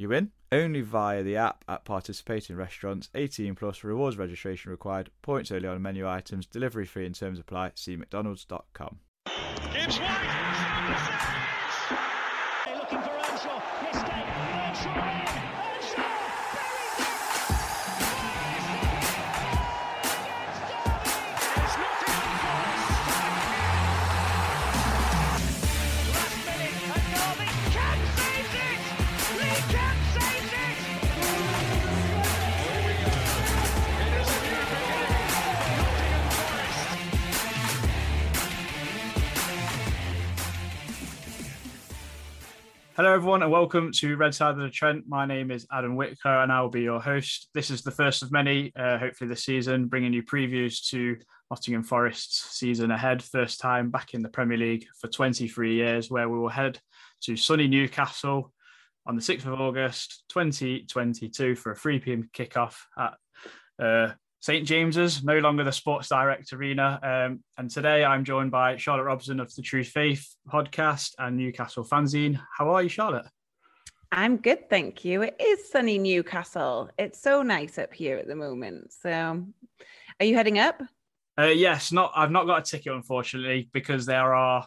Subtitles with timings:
[0.00, 0.30] you win?
[0.52, 3.08] Only via the app at participating restaurants.
[3.14, 5.10] 18 plus rewards registration required.
[5.22, 6.46] Points only on menu items.
[6.46, 7.72] Delivery fee and terms apply.
[7.74, 8.98] See mcdonalds.com.
[9.72, 10.00] Gibbs.
[43.00, 45.04] Hello, everyone, and welcome to Red Side of the Trent.
[45.08, 47.48] My name is Adam Whitker, and I will be your host.
[47.54, 51.16] This is the first of many, uh, hopefully, this season, bringing you previews to
[51.50, 53.22] Nottingham Forest's season ahead.
[53.22, 56.78] First time back in the Premier League for 23 years, where we will head
[57.22, 58.52] to sunny Newcastle
[59.06, 63.14] on the 6th of August 2022 for a 3 pm kickoff at
[63.82, 66.98] uh, St James's, no longer the Sports Direct Arena.
[67.02, 71.84] Um, and today I'm joined by Charlotte Robson of the True Faith podcast and Newcastle
[71.84, 72.40] Fanzine.
[72.56, 73.26] How are you, Charlotte?
[74.10, 75.20] I'm good, thank you.
[75.22, 76.88] It is sunny Newcastle.
[76.98, 78.94] It's so nice up here at the moment.
[78.94, 79.46] So,
[80.18, 80.82] are you heading up?
[81.38, 82.10] Uh, yes, not.
[82.16, 84.66] I've not got a ticket, unfortunately, because there are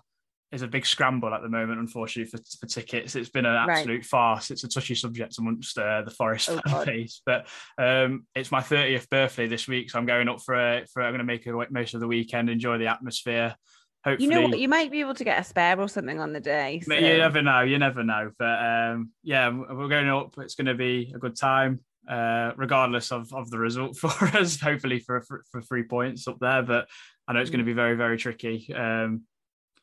[0.54, 3.16] is a big scramble at the moment, unfortunately, for, for tickets.
[3.16, 3.80] It's been an Right.
[3.80, 4.52] absolute farce.
[4.52, 7.22] It's a touchy subject amongst uh, the Forest Oh, fan base.
[7.26, 7.48] But
[7.78, 11.02] um, it's my 30th birthday this week, so I'm going up for a, for.
[11.02, 13.56] I'm going to make a, most of the weekend, enjoy the atmosphere.
[14.06, 14.60] Hopefully, You know what?
[14.60, 16.82] You might be able to get a spare or something on the day.
[16.82, 17.62] So- you never know.
[17.62, 18.32] You never know.
[18.38, 20.36] But um, yeah, we're going up.
[20.38, 24.60] It's going to be a good time, uh, regardless of, of the result for us.
[24.60, 26.62] Hopefully for, for for three points up there.
[26.62, 26.90] But
[27.28, 28.72] I know it's going to be very very tricky.
[28.76, 29.24] Um,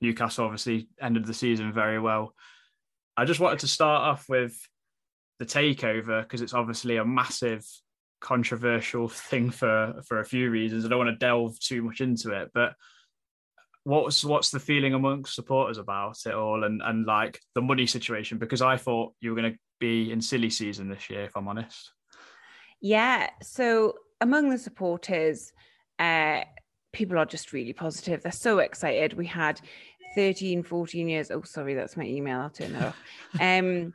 [0.00, 2.34] Newcastle obviously ended the season very well.
[3.16, 4.56] I just wanted to start off with
[5.38, 7.66] the takeover because it's obviously a massive
[8.20, 10.84] controversial thing for for a few reasons.
[10.84, 12.74] I don't want to delve too much into it, but
[13.84, 18.38] what's what's the feeling amongst supporters about it all and and like the money situation
[18.38, 21.48] because I thought you were going to be in silly season this year if I'm
[21.48, 21.92] honest.
[22.80, 23.30] Yeah.
[23.42, 25.52] So among the supporters,
[25.98, 26.42] uh,
[26.92, 28.22] people are just really positive.
[28.22, 29.14] They're so excited.
[29.14, 29.60] We had
[30.14, 31.30] 13, 14 years.
[31.30, 32.40] Oh, sorry, that's my email.
[32.40, 33.02] I'll turn that off.
[33.40, 33.94] Um,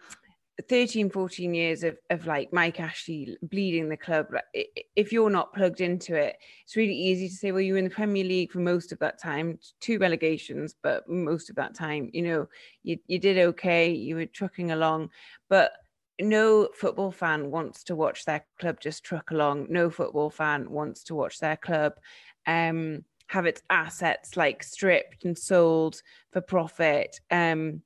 [0.69, 4.27] 13, 14 years of, of like Mike Ashley bleeding the club.
[4.31, 7.79] Like, If you're not plugged into it, it's really easy to say, well, you were
[7.79, 11.75] in the Premier League for most of that time, two relegations, but most of that
[11.75, 12.47] time, you know,
[12.83, 15.09] you, you did okay, you were trucking along.
[15.49, 15.73] But
[16.21, 19.67] no football fan wants to watch their club just truck along.
[19.69, 21.95] No football fan wants to watch their club
[22.47, 27.19] um, have its assets like stripped and sold for profit.
[27.31, 27.81] Um,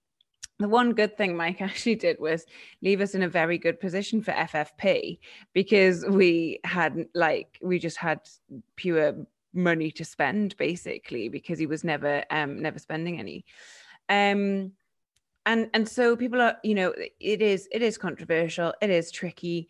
[0.60, 2.46] the one good thing Mike actually did was
[2.82, 5.20] leave us in a very good position for FFP
[5.54, 8.20] because we had like we just had
[8.76, 9.16] pure
[9.54, 13.46] money to spend basically because he was never um never spending any.
[14.10, 14.74] Um
[15.46, 19.70] and and so people are you know it is it is controversial it is tricky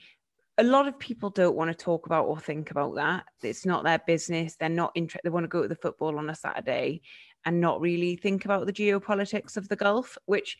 [0.59, 3.23] a lot of people don't want to talk about or think about that.
[3.41, 4.55] It's not their business.
[4.55, 7.01] They're not interested they want to go to the football on a saturday
[7.45, 10.57] and not really think about the geopolitics of the gulf which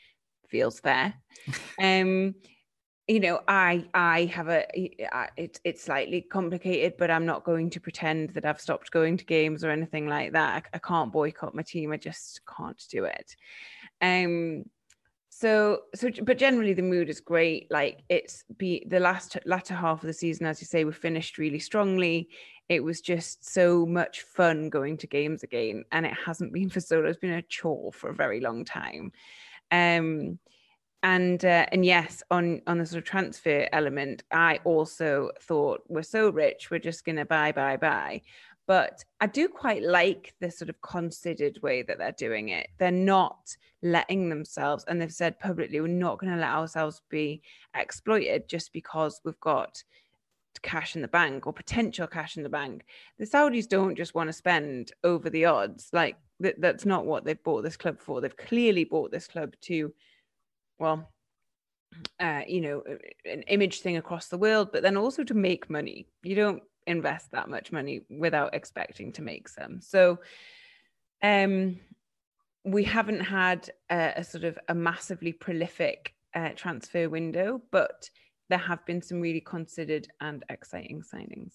[0.50, 1.14] feels fair.
[1.82, 2.36] Um
[3.08, 4.66] you know i i have a
[5.12, 9.18] I- it's it's slightly complicated but i'm not going to pretend that i've stopped going
[9.18, 10.64] to games or anything like that.
[10.74, 11.56] I, I can't boycott.
[11.56, 13.36] My team i just can't do it.
[14.02, 14.66] Um
[15.40, 20.04] so so but generally the mood is great like it's be the last latter half
[20.04, 22.28] of the season as you say we finished really strongly
[22.68, 26.82] it was just so much fun going to games again and it hasn't been for
[26.82, 29.14] so long it's been a chore for a very long time
[29.72, 30.38] um
[31.02, 36.04] and uh, and yes, on on the sort of transfer element, I also thought we're
[36.04, 38.22] so rich, we're just to buy, buy, buy.
[38.70, 42.68] But I do quite like the sort of considered way that they're doing it.
[42.78, 47.42] They're not letting themselves, and they've said publicly, we're not going to let ourselves be
[47.76, 49.84] exploited just because we've got
[50.62, 52.86] cash in the bank or potential cash in the bank.
[53.18, 55.90] The Saudis don't just want to spend over the odds.
[55.92, 58.22] Like th- that's not what they've bought this club for.
[58.22, 59.92] They've clearly bought this club to,
[60.78, 61.10] well,
[62.20, 62.84] uh, you know,
[63.26, 66.06] an image thing across the world, but then also to make money.
[66.22, 69.82] You don't invest that much money without expecting to make some.
[69.82, 70.20] So,
[71.22, 71.80] um,
[72.66, 78.10] we haven't had a, a sort of a massively prolific uh, transfer window, but
[78.50, 81.54] there have been some really considered and exciting signings.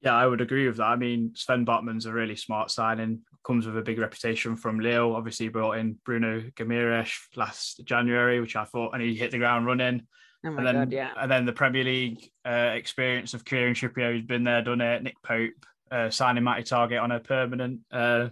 [0.00, 0.84] Yeah, I would agree with that.
[0.84, 5.14] I mean, Sven Botman's a really smart signing, comes with a big reputation from Lille.
[5.14, 9.66] Obviously, brought in Bruno Guimaraes last January, which I thought, and he hit the ground
[9.66, 10.06] running.
[10.44, 11.10] Oh my and then, god, yeah.
[11.16, 15.02] And then the Premier League uh, experience of Kieran Trippier, who's been there, done it.
[15.02, 17.80] Nick Pope uh, signing Matty Targett on a permanent.
[17.90, 18.28] Uh,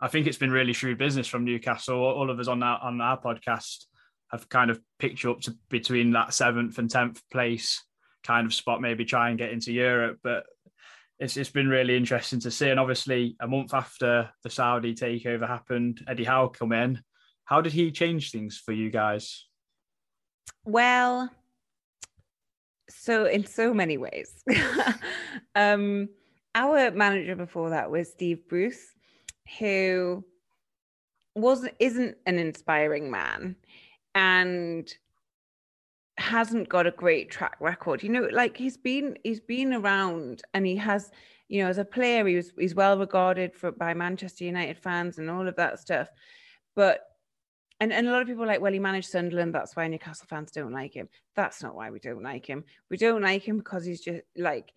[0.00, 1.96] I think it's been really shrewd business from Newcastle.
[1.96, 3.84] All of us on our on our podcast
[4.32, 7.82] have kind of picked you up to between that seventh and tenth place
[8.24, 10.18] kind of spot, maybe try and get into Europe.
[10.22, 10.44] But
[11.18, 12.68] it's it's been really interesting to see.
[12.68, 17.00] And obviously, a month after the Saudi takeover happened, Eddie Howe come in.
[17.44, 19.46] How did he change things for you guys?
[20.64, 21.30] Well,
[22.88, 24.44] so in so many ways.
[25.54, 26.08] um,
[26.54, 28.94] our manager before that was Steve Bruce,
[29.58, 30.24] who
[31.34, 33.56] wasn't isn't an inspiring man
[34.14, 34.94] and
[36.16, 38.02] hasn't got a great track record.
[38.02, 41.10] You know, like he's been he's been around and he has,
[41.48, 45.18] you know, as a player, he was he's well regarded for by Manchester United fans
[45.18, 46.08] and all of that stuff.
[46.76, 47.00] But
[47.80, 50.26] and, and a lot of people are like, well, he managed Sunderland, that's why Newcastle
[50.28, 51.08] fans don't like him.
[51.34, 52.64] That's not why we don't like him.
[52.90, 54.72] We don't like him because he's just like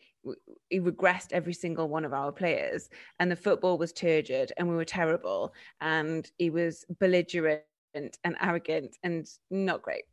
[0.70, 2.90] he regressed every single one of our players,
[3.20, 7.64] and the football was turgid, and we were terrible, and he was belligerent
[7.94, 10.04] and arrogant and not great.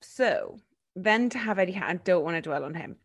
[0.00, 0.58] So
[0.96, 2.96] then to have Eddie Howe, I don't want to dwell on him.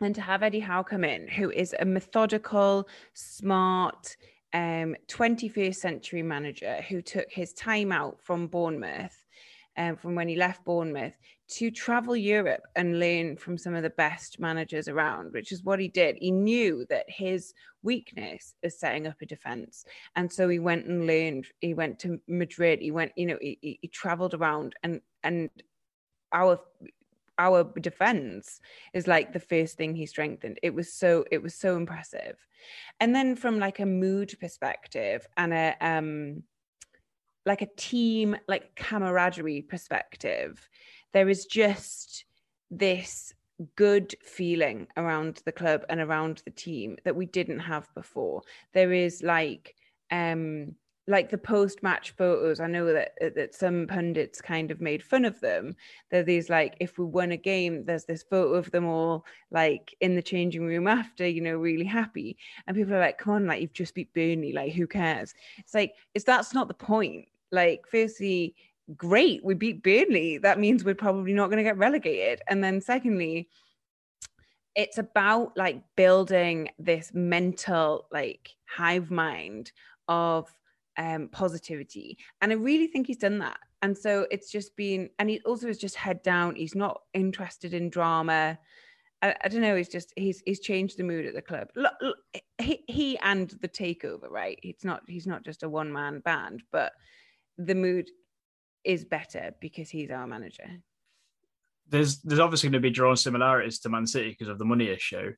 [0.00, 4.16] And to have Eddie Howe come in, who is a methodical, smart,
[4.52, 9.24] um, 21st century manager who took his time out from Bournemouth,
[9.76, 11.16] um, from when he left Bournemouth,
[11.48, 15.78] to travel Europe and learn from some of the best managers around, which is what
[15.78, 16.16] he did.
[16.20, 19.84] He knew that his weakness is setting up a defense.
[20.16, 23.58] And so he went and learned, he went to Madrid, he went, you know, he,
[23.60, 25.48] he, he traveled around and, and
[26.32, 26.60] our
[27.38, 28.60] our defense
[28.92, 30.58] is like the first thing he strengthened.
[30.62, 32.36] It was so it was so impressive.
[33.00, 36.42] And then from like a mood perspective and a um
[37.46, 40.68] like a team like camaraderie perspective
[41.12, 42.24] there is just
[42.70, 43.32] this
[43.76, 48.42] good feeling around the club and around the team that we didn't have before.
[48.72, 49.74] There is like
[50.10, 50.74] um
[51.08, 55.02] like the post match photos i know that uh, that some pundits kind of made
[55.02, 55.74] fun of them.
[56.10, 59.94] They're these like if we won a game there's this photo of them all like
[60.00, 62.36] in the changing room after you know really happy.
[62.66, 65.34] And people are like come on like you've just beat burnley like who cares?
[65.58, 67.26] It's like it's that's not the point.
[67.50, 68.54] Like firstly
[68.96, 70.38] great we beat burnley.
[70.38, 72.42] That means we're probably not going to get relegated.
[72.48, 73.48] And then secondly
[74.74, 79.72] it's about like building this mental like hive mind
[80.06, 80.48] of
[80.98, 82.18] um, positivity.
[82.42, 83.58] And I really think he's done that.
[83.80, 86.56] And so it's just been, and he also is just head down.
[86.56, 88.58] He's not interested in drama.
[89.22, 89.76] I, I don't know.
[89.76, 91.68] He's just he's he's changed the mood at the club.
[92.58, 94.58] He he and the takeover, right?
[94.62, 96.92] It's not he's not just a one man band, but
[97.56, 98.10] the mood
[98.84, 100.68] is better because he's our manager.
[101.88, 104.88] There's there's obviously going to be drawn similarities to Man City because of the money
[104.88, 105.32] issue.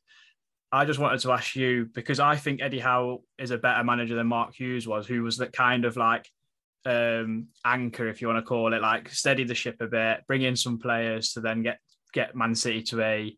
[0.72, 4.14] I just wanted to ask you because I think Eddie Howe is a better manager
[4.14, 6.28] than Mark Hughes was, who was that kind of like
[6.86, 10.42] um, anchor, if you want to call it, like steady the ship a bit, bring
[10.42, 11.78] in some players to then get
[12.12, 13.36] get Man City to a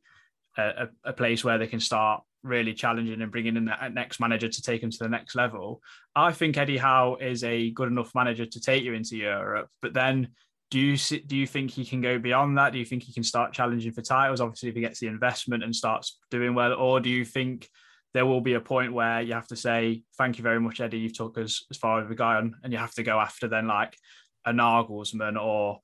[0.59, 4.49] a, a place where they can start really challenging and bringing in that next manager
[4.49, 5.81] to take them to the next level.
[6.15, 9.95] I think Eddie Howe is a good enough manager to take you into Europe, but
[9.95, 10.29] then
[10.73, 12.73] do you do you think he can go beyond that?
[12.73, 14.41] Do you think he can start challenging for titles?
[14.41, 17.69] Obviously, if he gets the investment and starts doing well, or do you think
[18.15, 21.01] there will be a point where you have to say, "Thank you very much, Eddie.
[21.01, 23.49] You've took us as far as we go," on," and you have to go after
[23.49, 23.99] then like
[24.47, 25.81] a Nagelsmann or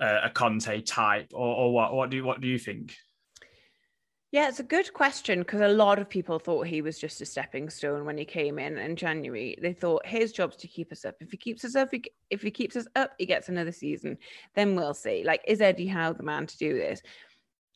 [0.00, 1.92] a, a Conte type, or, or what?
[1.92, 2.96] What do you, what do you think?
[4.32, 7.26] Yeah, it's a good question because a lot of people thought he was just a
[7.26, 9.58] stepping stone when he came in in January.
[9.60, 11.16] They thought his job's to keep us up.
[11.20, 14.16] If he keeps us up, he, if he keeps us up, he gets another season.
[14.54, 15.22] Then we'll see.
[15.22, 17.02] Like, is Eddie Howe the man to do this?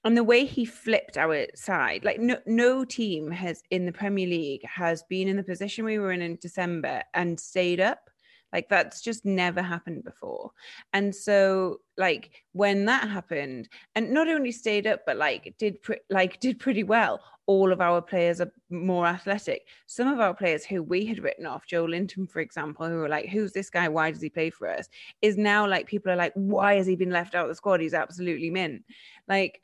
[0.03, 4.27] And the way he flipped our side, like no no team has in the Premier
[4.27, 8.06] League has been in the position we were in in December and stayed up.
[8.53, 10.51] Like that's just never happened before.
[10.93, 16.01] And so like when that happened and not only stayed up but like did pre-
[16.11, 17.21] like did pretty well.
[17.47, 19.69] All of our players are more athletic.
[19.87, 23.29] Some of our players who we had written off, Joelinton for example, who were like
[23.29, 23.89] who's this guy?
[23.89, 24.89] Why does he play for us?
[25.23, 27.81] Is now like people are like why has he been left out of the squad?
[27.81, 28.85] He's absolutely mint.
[29.29, 29.61] Like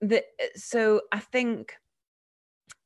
[0.00, 0.24] the
[0.56, 1.74] so I think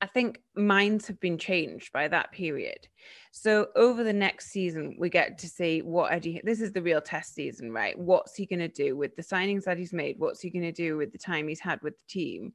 [0.00, 2.86] I think minds have been changed by that period.
[3.32, 6.40] So over the next season, we get to see what Eddie.
[6.44, 7.98] This is the real test season, right?
[7.98, 10.18] What's he going to do with the signings that he's made?
[10.18, 12.52] What's he going to do with the time he's had with the team?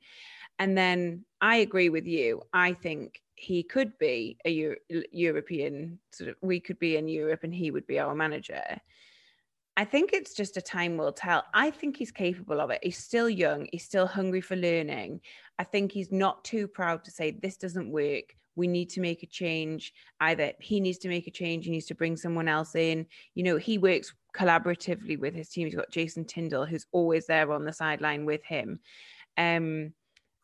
[0.57, 2.43] And then I agree with you.
[2.53, 4.77] I think he could be a Euro-
[5.11, 6.35] European sort of.
[6.41, 8.63] We could be in Europe, and he would be our manager.
[9.75, 11.43] I think it's just a time will tell.
[11.53, 12.79] I think he's capable of it.
[12.83, 13.67] He's still young.
[13.71, 15.21] He's still hungry for learning.
[15.57, 18.35] I think he's not too proud to say this doesn't work.
[18.55, 19.93] We need to make a change.
[20.19, 23.07] Either he needs to make a change, he needs to bring someone else in.
[23.33, 25.65] You know, he works collaboratively with his team.
[25.65, 28.79] He's got Jason Tindall, who's always there on the sideline with him.
[29.37, 29.93] Um,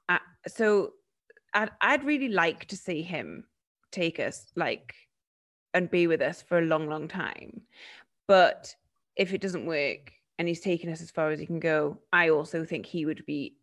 [0.07, 0.93] I, so
[1.53, 3.45] I'd, I'd really like to see him
[3.91, 4.95] take us like
[5.75, 7.61] and be with us for a long, long time.
[8.27, 8.75] But
[9.19, 12.29] if it doesn't work and he's taken us as far as he can go, I
[12.29, 13.57] also think he would be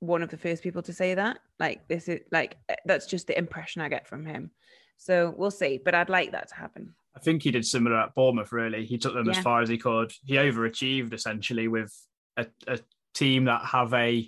[0.00, 1.38] one of the first people to say that.
[1.60, 4.50] Like this is like eh, that's just the impression I get from him.
[4.96, 6.94] So we'll see, but I'd like that to happen.
[7.14, 8.50] I think he did similar at Bournemouth.
[8.50, 10.12] Really, he took them as far as he could.
[10.24, 11.94] He overachieved essentially with
[12.36, 12.80] a, a
[13.12, 14.26] team that have a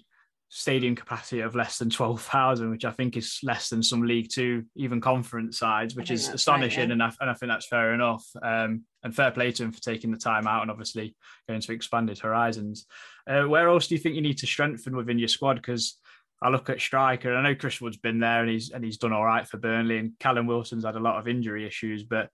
[0.48, 4.30] stadium capacity of less than twelve thousand, which I think is less than some League
[4.30, 6.88] Two, even conference sides, which is that's right, astonishing.
[6.88, 6.92] yeah.
[6.92, 8.24] And I, and I think that's fair enough.
[8.42, 11.14] Um, and fair play to him for taking the time out and obviously
[11.48, 12.86] going to expand his horizons.
[13.28, 15.54] Uh, where else do you think you need to strengthen within your squad?
[15.54, 15.98] Because
[16.42, 18.98] I look at striker, and I know Chris Wood's been there and he's and he's
[18.98, 22.28] done all right for Burnley, and Callum Wilson's had a lot of injury issues, but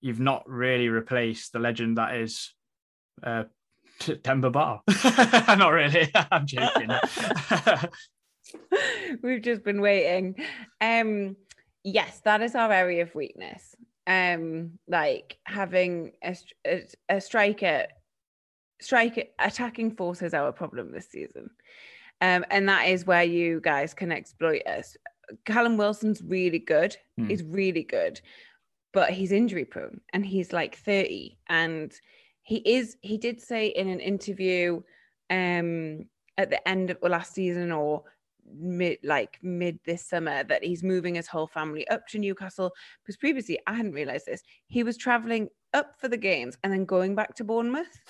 [0.00, 2.52] you've not really replaced the legend that is
[3.22, 3.44] uh,
[3.98, 4.80] T- Demba Ba.
[5.56, 6.10] not really.
[6.30, 6.90] I'm joking.
[9.22, 10.36] We've just been waiting.
[10.80, 11.36] Um,
[11.82, 13.74] yes, that is our area of weakness.
[14.06, 16.36] Um, like having a,
[16.66, 17.86] a, a striker,
[18.80, 21.50] striker attacking force is our problem this season.
[22.20, 24.96] Um, and that is where you guys can exploit us.
[25.46, 26.96] Callum Wilson's really good.
[27.16, 27.28] Hmm.
[27.28, 28.20] He's really good,
[28.92, 31.38] but he's injury prone and he's like 30.
[31.48, 31.92] And
[32.44, 34.80] he is, he did say in an interview
[35.30, 36.04] um
[36.36, 38.02] at the end of last season or
[38.56, 42.72] mid like mid this summer that he's moving his whole family up to Newcastle
[43.02, 44.42] because previously I hadn't realized this.
[44.66, 48.00] He was traveling up for the games and then going back to Bournemouth.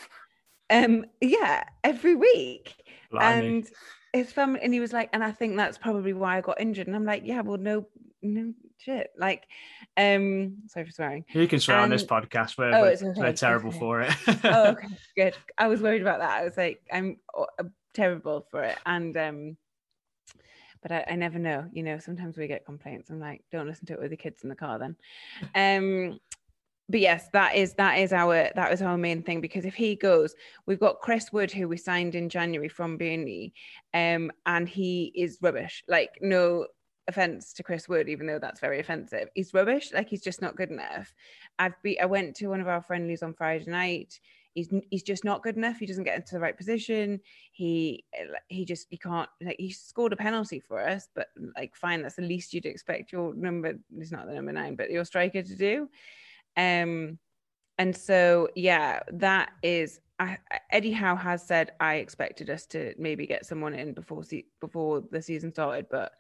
[0.71, 2.89] Um yeah, every week.
[3.11, 3.47] Blimey.
[3.47, 3.71] And
[4.13, 6.87] his family and he was like, and I think that's probably why I got injured.
[6.87, 7.87] And I'm like, yeah, well, no,
[8.23, 9.11] no shit.
[9.19, 9.45] Like,
[9.97, 11.25] um, sorry for swearing.
[11.33, 12.59] you can swear on this podcast.
[12.59, 13.79] We're, Oh, we're, okay, we're terrible okay.
[13.79, 14.15] for it.
[14.45, 15.35] oh, okay, good.
[15.59, 16.41] I was worried about that.
[16.41, 17.65] I was like, I'm uh,
[17.95, 18.79] terrible for it.
[18.87, 19.57] And um,
[20.83, 21.65] but I, I never know.
[21.73, 23.11] You know, sometimes we get complaints.
[23.11, 24.97] I'm like, don't listen to it with the kids in the car then.
[25.55, 26.21] Um,
[26.89, 29.97] but yes, that is that is our that is our main thing because if he
[29.97, 30.35] goes,
[30.67, 33.55] we've got Chris Wood who we signed in January from Burnley,
[33.95, 35.83] um, and he is rubbish.
[35.89, 36.67] Like no
[37.09, 39.29] offense to Chris Wood, even though that's very offensive.
[39.35, 39.93] He's rubbish.
[39.93, 41.15] Like he's just not good enough.
[41.59, 44.19] I've be I went to one of our friendlies on Friday night.
[44.55, 45.79] He's he's just not good enough.
[45.79, 47.21] He doesn't get into the right position.
[47.53, 48.05] He
[48.49, 52.17] he just he can't like he scored a penalty for us, but like fine, that's
[52.17, 53.75] the least you'd expect your number.
[53.97, 55.89] He's not the number nine, but your striker to do.
[56.57, 57.19] Um,
[57.79, 60.01] and so yeah, that is.
[60.21, 60.39] I,
[60.71, 65.03] Eddie Howe has said I expected us to maybe get someone in before se- before
[65.11, 66.13] the season started, but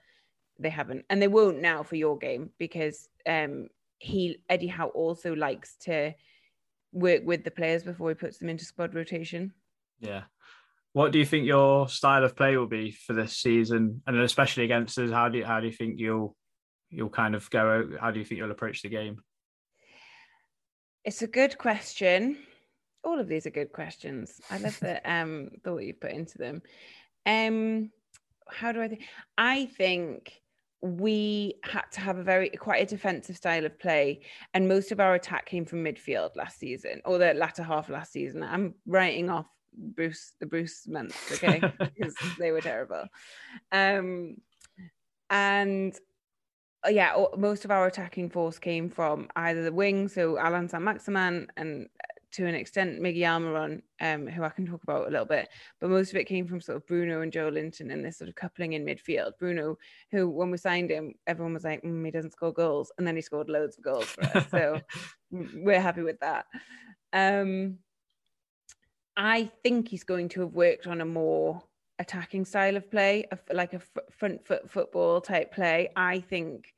[0.59, 3.69] they haven't, and they won't now for your game because um
[3.99, 6.15] he Eddie Howe also likes to
[6.93, 9.53] work with the players before he puts them into squad rotation.
[10.01, 10.25] Yeah.
[10.93, 14.65] What do you think your style of play will be for this season, and especially
[14.65, 15.11] against us?
[15.11, 16.37] How do you, how do you think you'll
[16.91, 17.69] you'll kind of go?
[17.69, 19.17] out- How do you think you'll approach the game?
[21.05, 22.39] It's a good question.
[23.03, 24.41] All of these are good questions.
[24.51, 26.63] I love the um thought you put into them.
[27.27, 27.91] Um,
[28.49, 29.03] how do I think?
[29.37, 30.33] I think
[30.85, 34.21] we had to have a very quite a defensive style of play,
[34.53, 38.13] and most of our attack came from midfield last season or the latter half last
[38.13, 38.43] season.
[38.43, 43.07] I'm writing off Bruce the Bruce months, okay, because they were terrible.
[43.73, 44.37] Um,
[45.31, 45.99] and
[46.87, 51.47] uh, yeah, most of our attacking force came from either the wing, so Allan Saint-Maximin,
[51.57, 51.89] and
[52.35, 55.49] to an extent Miggy Almiron, um, who I can talk about a little bit.
[55.81, 58.35] But most of it came from sort of Bruno and Joelinton and this sort of
[58.35, 59.33] coupling in midfield.
[59.39, 59.79] Bruno,
[60.11, 63.15] who when we signed him, everyone was like, mm, he doesn't score goals, and then
[63.15, 64.51] he scored loads of goals for us.
[64.51, 64.81] So
[65.31, 66.47] we're happy with that.
[67.13, 67.79] Um,
[69.17, 71.63] I think he's going to have worked on a more
[72.01, 75.91] attacking style of play, like a front foot football type play.
[75.95, 76.75] I think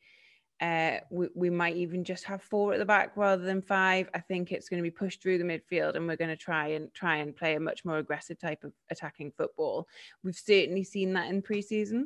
[0.61, 4.09] uh, we, we might even just have four at the back rather than five.
[4.15, 6.69] I think it's going to be pushed through the midfield, and we're going to try
[6.69, 9.87] and try and play a much more aggressive type of attacking football.
[10.23, 12.05] We've certainly seen that in preseason.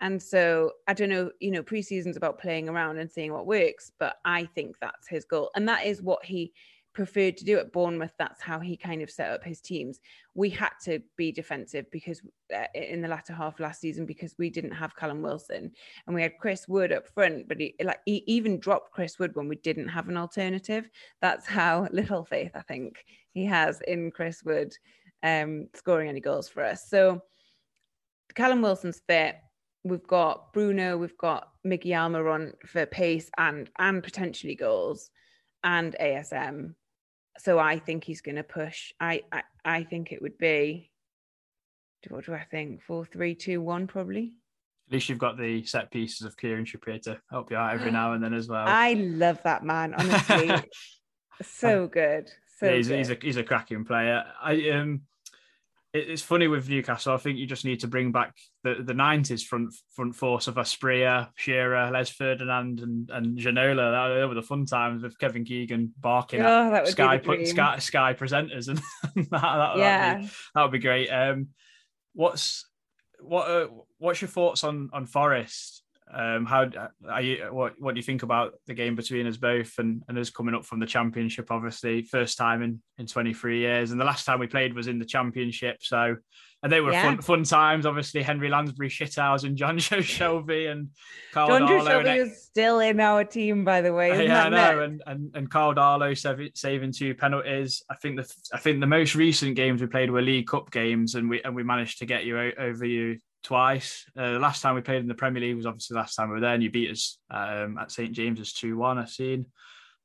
[0.00, 3.90] And so I don't know, you know, preseason's about playing around and seeing what works,
[3.98, 5.50] but I think that's his goal.
[5.56, 6.52] And that is what he
[6.98, 8.12] preferred to do at Bournemouth.
[8.18, 10.00] That's how he kind of set up his teams.
[10.34, 12.20] We had to be defensive because
[12.52, 15.70] uh, in the latter half last season because we didn't have Callum Wilson
[16.06, 19.36] and we had Chris Wood up front, but he like he even dropped Chris Wood
[19.36, 20.90] when we didn't have an alternative.
[21.22, 24.74] That's how little faith I think he has in Chris Wood
[25.22, 26.90] um, scoring any goals for us.
[26.90, 27.22] So
[28.34, 29.36] Callum Wilson's fit.
[29.84, 35.12] We've got Bruno, we've got Mickey Almiron for pace and and potentially goals,
[35.62, 36.74] and ASM.
[37.38, 38.92] So I think he's going to push.
[39.00, 40.90] I, I I think it would be.
[42.08, 42.82] What do I think?
[42.82, 44.32] Four, three, two, one, probably.
[44.88, 47.90] At least you've got the set pieces of Kieran Trippier to help you out every
[47.90, 48.64] now and then as well.
[48.66, 49.94] I love that man.
[49.94, 50.50] Honestly,
[51.42, 52.30] so good.
[52.58, 52.98] So yeah, he's, good.
[52.98, 54.24] he's a he's a cracking player.
[54.42, 55.02] I um,
[55.98, 57.14] it's funny with Newcastle.
[57.14, 60.56] I think you just need to bring back the the nineties front front force of
[60.56, 63.92] Asprilla, Shearer, Les Ferdinand, and and Ginola.
[63.92, 67.20] That, they were the fun times with Kevin Keegan barking Oh, that at Sky.
[67.44, 68.78] Sky Sky presenters, and
[69.30, 70.14] that, that, yeah.
[70.14, 71.08] that'd be, that would be great.
[71.08, 71.48] Um,
[72.14, 72.66] what's
[73.20, 75.82] what uh, what's your thoughts on on Forest?
[76.12, 76.68] Um, how
[77.08, 77.48] are you?
[77.50, 80.54] What what do you think about the game between us both and and us coming
[80.54, 81.50] up from the championship?
[81.50, 84.98] Obviously, first time in in 23 years, and the last time we played was in
[84.98, 85.76] the championship.
[85.80, 86.16] So,
[86.62, 87.02] and they were Yeah.
[87.02, 87.84] fun fun times.
[87.86, 90.88] Obviously, Henry Lansbury, Shithouse, and John Joe Shelvey and
[91.32, 91.86] Karl John Darlow.
[91.86, 94.10] Shelvey and- is still in our team, by the way.
[94.12, 97.82] Isn't yeah, I know, and and and Karl Darlow saving two penalties.
[97.90, 101.14] I think the I think the most recent games we played were League Cup games,
[101.16, 104.04] and we and we managed to get you over you twice.
[104.16, 106.28] Uh, the last time we played in the Premier League was obviously the last time
[106.28, 108.98] we were there, and you beat us um, at St James's two one.
[108.98, 109.46] I've seen.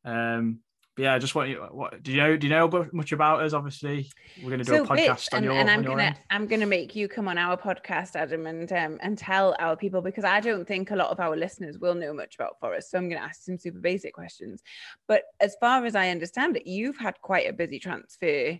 [0.05, 0.59] Um,
[0.95, 1.57] but yeah, I just want you.
[1.71, 2.37] What do you know?
[2.37, 3.53] Do you know much about us?
[3.53, 4.11] Obviously,
[4.43, 5.53] we're going to do a Rich, podcast on and, your.
[5.55, 6.15] and I'm on gonna end.
[6.29, 10.01] I'm gonna make you come on our podcast, Adam, and um, and tell our people
[10.01, 12.91] because I don't think a lot of our listeners will know much about Forest.
[12.91, 14.61] So I'm gonna ask some super basic questions.
[15.07, 18.59] But as far as I understand it, you've had quite a busy transfer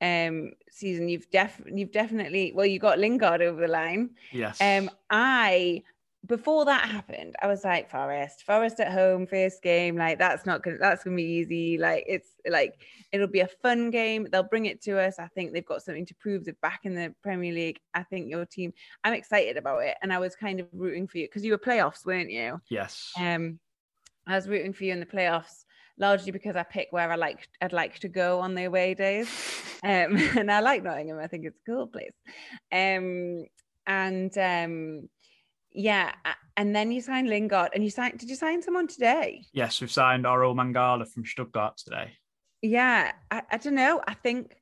[0.00, 1.08] um season.
[1.08, 4.10] You've def you've definitely well, you got Lingard over the line.
[4.32, 4.60] Yes.
[4.60, 5.82] Um, I
[6.26, 10.62] before that happened, I was like, Forest, Forest at home, first game, like that's not
[10.62, 11.78] gonna that's gonna be easy.
[11.78, 12.82] Like it's like
[13.12, 14.26] it'll be a fun game.
[14.30, 15.18] They'll bring it to us.
[15.18, 16.44] I think they've got something to prove.
[16.44, 17.80] They're back in the Premier League.
[17.94, 18.72] I think your team,
[19.04, 19.96] I'm excited about it.
[20.02, 22.60] And I was kind of rooting for you because you were playoffs, weren't you?
[22.68, 23.12] yes.
[23.18, 23.58] Um,
[24.26, 25.65] I was rooting for you in the playoffs
[25.98, 29.28] largely because I pick where I like I'd like to go on the away days,
[29.82, 31.18] um, and I like Nottingham.
[31.18, 32.12] I think it's a cool place.
[32.72, 33.44] Um,
[33.86, 35.08] and um,
[35.72, 36.12] yeah,
[36.56, 38.18] and then you signed Lingard, and you signed.
[38.18, 39.44] Did you sign someone today?
[39.52, 42.12] yes, we've signed Orel Mangala from Stuttgart today.
[42.62, 44.02] Yeah, I, I don't know.
[44.06, 44.56] I think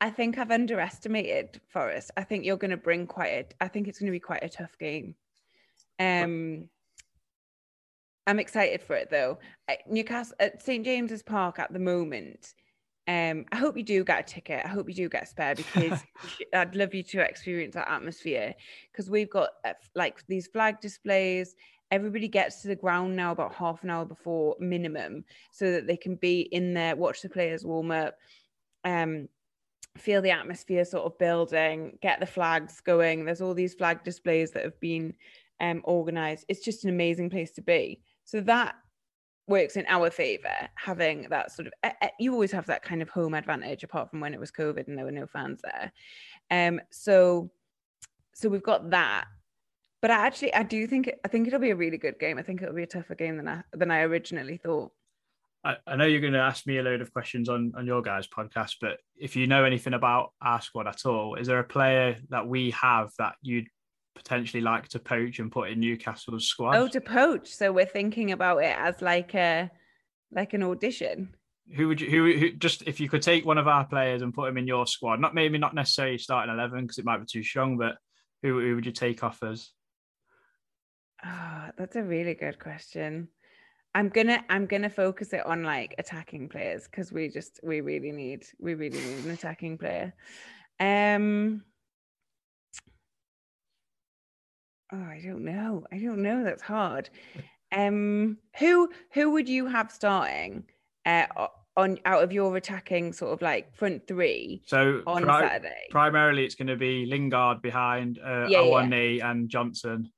[0.00, 2.10] I think I've underestimated Forest.
[2.16, 3.64] I think you're going to bring quite a.
[3.64, 5.14] I think it's going to be quite a tough game.
[5.98, 6.70] Um,
[8.26, 9.38] I'm excited for it though.
[9.68, 12.54] At Newcastle at St James's Park at the moment.
[13.08, 14.64] Um, I hope you do get a ticket.
[14.64, 16.00] I hope you do get a spare because
[16.54, 18.54] I'd love you to experience that atmosphere.
[18.92, 21.56] Because we've got uh, like these flag displays.
[21.90, 25.96] Everybody gets to the ground now about half an hour before minimum, so that they
[25.96, 28.14] can be in there, watch the players warm up,
[28.84, 29.28] um,
[29.98, 33.24] feel the atmosphere sort of building, get the flags going.
[33.24, 35.14] There's all these flag displays that have been
[35.60, 36.44] um, organized.
[36.48, 38.00] It's just an amazing place to be.
[38.30, 38.76] So that
[39.48, 43.02] works in our favor having that sort of eh, eh, you always have that kind
[43.02, 45.90] of home advantage apart from when it was covid and there were no fans there
[46.52, 47.50] um so
[48.32, 49.24] so we've got that
[50.00, 52.38] but I actually I do think I think it'll be a really good game.
[52.38, 54.92] I think it'll be a tougher game than I than I originally thought.
[55.62, 58.26] I, know you're going to ask me a load of questions on, on your guys'
[58.26, 62.16] podcast, but if you know anything about our squad at all, is there a player
[62.30, 63.68] that we have that you'd
[64.14, 66.76] potentially like to poach and put in Newcastle's squad?
[66.76, 67.48] Oh, to poach.
[67.48, 69.70] So we're thinking about it as like a
[70.32, 71.34] like an audition.
[71.74, 74.34] who would you who, who just if you could take one of our players and
[74.34, 75.20] put him in your squad?
[75.20, 77.96] Not maybe not necessarily starting eleven because it might be too strong, but
[78.42, 79.70] who, who would you take off as?
[81.24, 83.28] Oh, that's a really good question.
[83.94, 88.12] I'm gonna I'm gonna focus it on like attacking players because we just we really
[88.12, 90.14] need we really need an attacking player.
[90.78, 91.64] Um
[94.92, 95.84] Oh, I don't know.
[95.92, 96.44] I don't know.
[96.44, 97.10] That's hard.
[97.72, 100.64] Um who who would you have starting
[101.06, 101.26] uh
[101.76, 105.82] on out of your attacking sort of like front three So on pri- Saturday?
[105.88, 109.30] primarily it's going to be Lingard behind uh, Yeah, yeah.
[109.30, 110.10] And Johnson.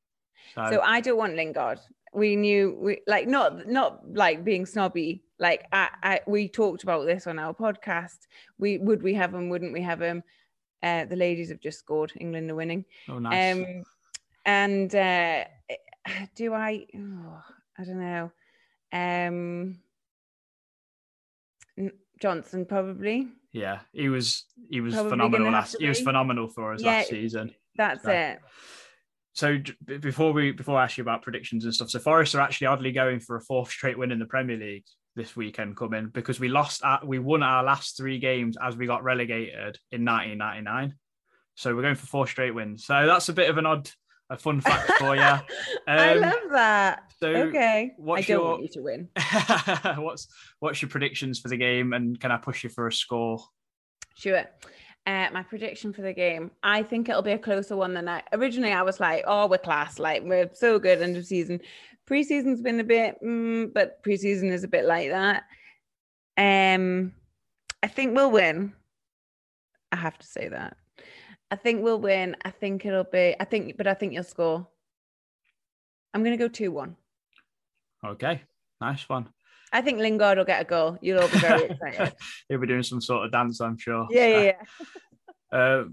[0.55, 1.79] So, So I don't want Lingard.
[2.15, 5.23] We knew we like not not like being snobby.
[5.39, 8.17] Like I, I we talked about this on our podcast.
[8.59, 9.51] We would we have him?
[9.51, 10.23] Wouldn't we have him?
[10.83, 12.13] Uh, the ladies have just scored.
[12.19, 12.87] England are winning.
[13.11, 13.57] oh, nice.
[13.57, 13.83] Um,
[14.45, 15.45] and uh,
[16.35, 16.87] do I?
[16.97, 17.43] Oh,
[17.79, 18.33] I don't know.
[18.93, 19.79] Um,
[22.21, 23.29] Johnson probably.
[23.53, 25.77] yeah, he was he was Probably phenomenal last.
[25.79, 26.93] He was phenomenal for us Yeah.
[26.99, 27.55] last season.
[27.77, 28.39] That's it.
[29.35, 29.59] So
[30.01, 32.93] before we before I ask you about predictions and stuff, so Forest are actually oddly
[32.93, 34.85] going for a fourth straight win in the Premier League
[35.17, 38.87] this weekend coming because we lost at we won our last three games as we
[38.87, 40.95] got relegated in 1999.
[41.55, 42.85] So we're going for four straight wins.
[42.85, 43.91] So that's a bit of an odd
[44.33, 45.21] a fun fact for you.
[45.87, 47.13] I Um, love that.
[47.21, 47.93] so okay.
[47.99, 49.09] I don't your- want you to win.
[50.03, 50.29] what's
[50.61, 53.39] what's your predictions for the game and can I push you for a score?
[54.17, 54.45] Sure.
[55.05, 58.23] Uh, my prediction for the game, I think it'll be a closer one than I
[58.33, 58.73] originally.
[58.73, 59.99] I was like, "Oh, we're class!
[59.99, 61.61] Like we're so good end of season."
[62.09, 65.43] Preseason's been a bit, mm, but preseason is a bit like that.
[66.37, 67.15] Um,
[67.83, 68.75] I think we'll win.
[69.91, 70.77] I have to say that.
[71.53, 72.35] I think we'll win.
[72.47, 73.37] I think it'll be.
[73.39, 74.67] I think, but I think you'll score.
[76.15, 76.97] I'm gonna go two one.
[78.05, 78.41] Okay,
[78.81, 79.29] nice one.
[79.73, 80.97] I think Lingard will get a goal.
[81.03, 82.15] You'll all be very excited.
[82.49, 84.07] He'll be doing some sort of dance, I'm sure.
[84.11, 84.53] yeah, yeah, yeah.
[85.53, 85.85] Uh,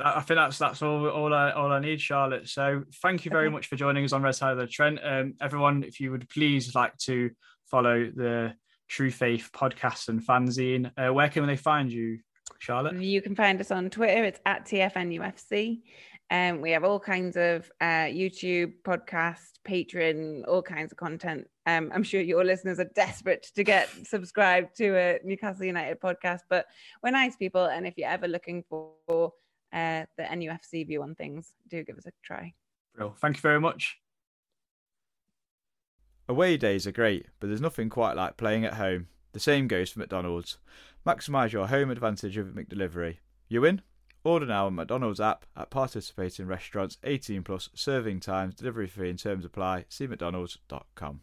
[0.00, 2.48] I I think that's that's all all I all I need, Charlotte.
[2.48, 3.52] So thank you very Okay.
[3.54, 5.00] much for joining us on Red Side of the Trent.
[5.02, 7.30] Um, everyone, if you would please like to
[7.68, 8.54] follow the
[8.88, 12.20] True Faith podcast and fanzine, uh, where can they find you,
[12.58, 13.00] Charlotte?
[13.00, 14.24] You can find us on Twitter.
[14.24, 15.80] It's at TFNUFC.
[16.30, 21.46] Um, we have all kinds of uh, YouTube, podcast, Patreon, all kinds of content.
[21.66, 26.40] Um, I'm sure your listeners are desperate to get subscribed to a Newcastle United podcast,
[26.48, 26.66] but
[27.02, 27.66] we're nice people.
[27.66, 29.32] And if you're ever looking for
[29.74, 32.54] uh, the NUFC view on things, do give us a try.
[32.98, 33.98] Well, thank you very much.
[36.28, 39.08] Away days are great, but there's nothing quite like playing at home.
[39.32, 40.58] The same goes for McDonald's.
[41.04, 43.16] Maximise your home advantage with McDelivery.
[43.48, 43.82] You in?
[44.22, 49.18] Order now on McDonald's app at participating restaurants 18 plus serving times, delivery fee and
[49.18, 49.86] terms apply.
[49.88, 51.22] See mcdonalds.com.